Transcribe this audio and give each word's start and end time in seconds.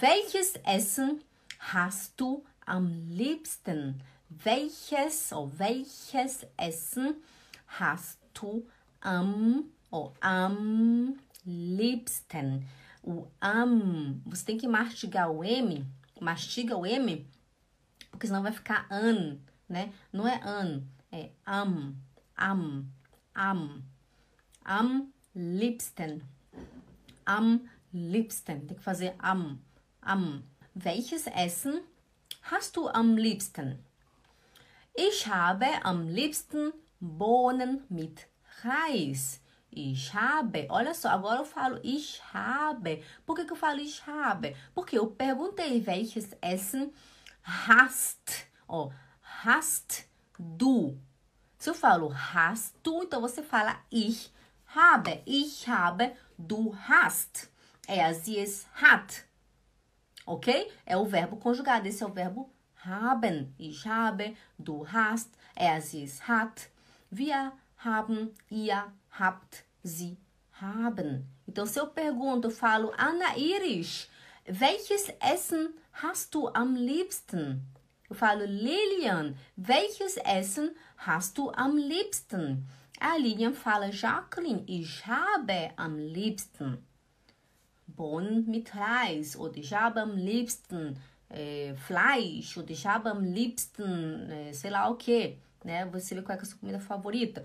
Welches 0.00 0.54
Essen 0.64 1.20
hast 1.58 2.18
du 2.18 2.42
am 2.64 3.10
liebsten? 3.10 4.00
Welches 4.30 5.34
ou 5.34 5.52
welches 5.58 6.46
Essen 6.56 7.16
hast 7.78 8.18
du 8.32 8.66
am 9.02 9.64
ou 9.90 10.14
am 10.22 11.18
liebsten? 11.44 12.66
O 13.02 13.26
am, 13.38 14.22
você 14.24 14.46
tem 14.46 14.56
que 14.56 14.66
mastigar 14.66 15.30
o 15.30 15.44
M, 15.44 15.84
mastiga 16.18 16.74
o 16.74 16.86
M, 16.86 17.26
porque 18.10 18.26
senão 18.26 18.42
vai 18.42 18.52
ficar 18.52 18.86
an, 18.90 19.36
né? 19.68 19.92
Não 20.10 20.26
é 20.26 20.40
an, 20.42 20.84
é 21.10 21.28
am, 21.44 21.94
am, 22.34 22.90
am, 23.34 23.84
am 24.64 25.12
liebsten, 25.34 26.22
am 27.26 27.68
liebsten. 27.92 28.60
Tem 28.60 28.76
que 28.76 28.82
fazer 28.82 29.14
am, 29.18 29.60
am. 30.02 30.44
Welches 30.74 31.26
Essen 31.26 31.80
hast 32.42 32.76
du 32.76 32.88
am 32.88 33.16
liebsten? 33.16 33.78
Ich 34.94 35.26
habe 35.26 35.66
am 35.84 36.08
liebsten 36.08 36.72
Bohnen 37.00 37.84
mit 37.88 38.26
Reis. 38.62 39.40
Ich 39.70 40.12
habe. 40.12 40.66
Olha 40.68 40.92
só, 40.92 41.08
agora 41.08 41.40
eu 41.40 41.44
falo 41.44 41.80
ich 41.82 42.20
habe. 42.34 43.02
Por 43.24 43.36
que, 43.36 43.44
que 43.46 43.52
eu 43.52 43.56
falo 43.56 43.80
ich 43.80 44.06
habe? 44.06 44.54
Porque 44.74 44.98
eu 44.98 45.06
perguntei 45.06 45.84
welches 45.86 46.36
Essen 46.42 46.92
hast. 47.42 48.46
Ó, 48.68 48.90
hast 49.44 50.06
du. 50.38 50.98
Se 51.58 51.70
eu 51.70 51.74
falo 51.74 52.12
hast 52.12 52.74
du, 52.82 53.02
então 53.02 53.20
você 53.20 53.42
fala 53.42 53.78
ich 53.90 54.30
habe. 54.66 55.22
Ich 55.26 55.66
habe, 55.68 56.12
du 56.38 56.74
hast. 56.88 57.50
É 57.88 58.12
sie 58.14 58.38
es 58.38 58.66
hat. 58.74 59.24
Ok? 60.26 60.70
É 60.86 60.96
o 60.96 61.04
verbo 61.04 61.36
conjugado. 61.36 61.86
Esse 61.88 62.02
é 62.02 62.06
o 62.06 62.12
verbo 62.12 62.50
haben. 62.84 63.54
Ich 63.58 63.86
habe, 63.86 64.36
du 64.58 64.86
hast, 64.86 65.30
er, 65.54 65.80
sie, 65.80 66.04
es 66.04 66.28
hat. 66.28 66.68
Wir 67.10 67.52
haben, 67.78 68.34
ihr 68.48 68.92
habt, 69.18 69.64
sie 69.82 70.16
haben. 70.60 71.26
Então, 71.46 71.66
se 71.66 71.78
eu 71.78 71.86
pergunto, 71.88 72.48
eu 72.48 72.50
falo, 72.50 72.92
Ana 72.96 73.36
Iris, 73.36 74.08
welches 74.46 75.08
Essen 75.20 75.74
hast 75.92 76.34
du 76.34 76.48
am 76.48 76.74
liebsten? 76.74 77.66
Eu 78.08 78.16
falo, 78.16 78.44
Lilian, 78.44 79.36
welches 79.56 80.16
Essen 80.18 80.74
hast 80.96 81.36
du 81.36 81.50
am 81.50 81.76
liebsten? 81.76 82.66
A 83.00 83.16
Lilian 83.16 83.54
fala, 83.54 83.90
Jacqueline, 83.90 84.64
ich 84.68 85.04
habe 85.06 85.72
am 85.76 85.98
liebsten 85.98 86.78
Bohnen 88.02 88.50
mit 88.50 88.74
Reis 88.74 89.36
oder 89.36 89.56
ich 89.58 89.72
habe 89.72 90.00
am 90.00 90.16
liebsten 90.16 90.96
é, 91.30 91.72
Fleisch, 91.86 92.56
ou 92.58 92.64
ich 92.68 92.84
habe 92.84 93.08
am 93.08 93.22
liebsten, 93.22 94.28
é, 94.28 94.52
sei 94.52 94.70
lá 94.70 94.90
o 94.90 94.96
que, 94.96 95.38
né? 95.64 95.86
Você 95.86 96.16
vê 96.16 96.22
qual 96.22 96.36
é 96.36 96.40
a 96.40 96.44
sua 96.44 96.58
comida 96.58 96.80
favorita. 96.80 97.44